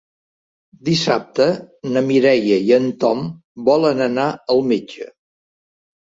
Dissabte 0.87 1.45
na 1.97 2.01
Mireia 2.07 2.57
i 2.69 2.73
en 2.77 2.87
Tom 3.03 3.21
volen 3.67 4.01
anar 4.07 4.25
al 4.55 4.63
metge. 4.71 5.07